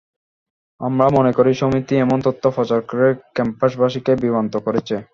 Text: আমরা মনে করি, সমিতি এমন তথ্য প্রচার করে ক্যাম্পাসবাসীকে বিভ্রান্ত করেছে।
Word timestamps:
আমরা 0.81 1.05
মনে 1.17 1.31
করি, 1.37 1.51
সমিতি 1.53 1.93
এমন 1.97 2.19
তথ্য 2.27 2.43
প্রচার 2.55 2.79
করে 2.89 3.07
ক্যাম্পাসবাসীকে 3.35 4.11
বিভ্রান্ত 4.21 4.53
করেছে। 4.65 4.95